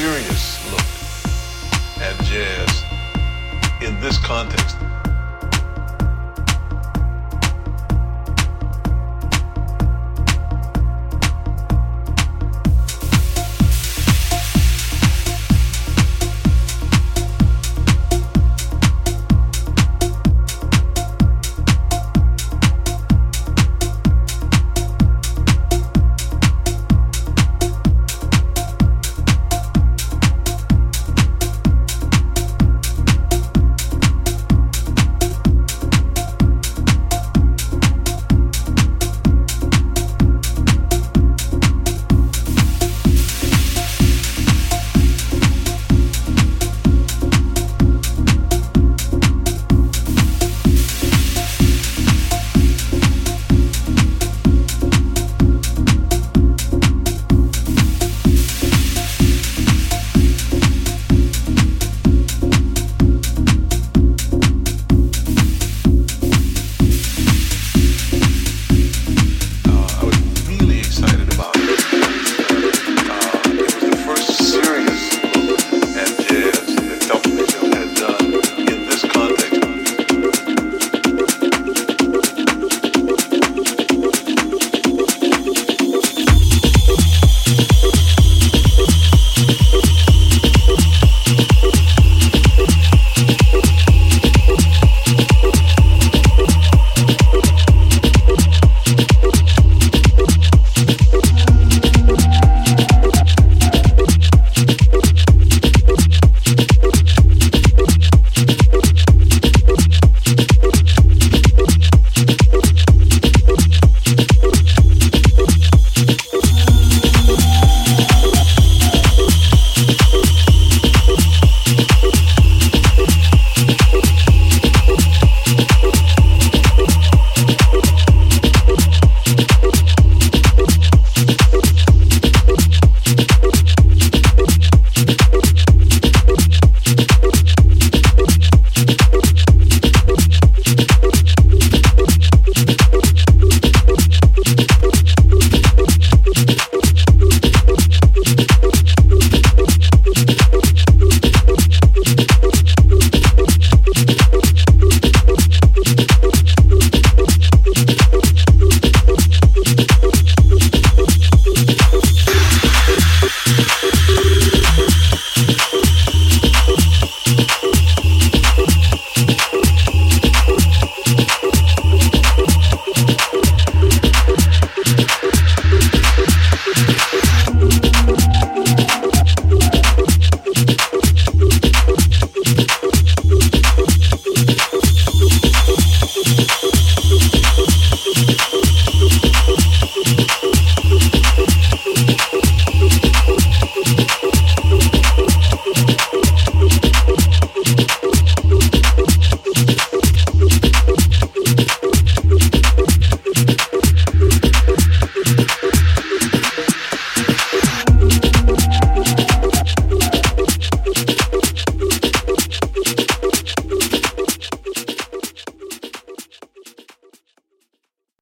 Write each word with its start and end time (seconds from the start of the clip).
Serious 0.00 0.72
look 0.72 2.00
at 2.00 2.16
jazz 2.24 2.84
in 3.82 4.00
this 4.00 4.16
context 4.16 4.78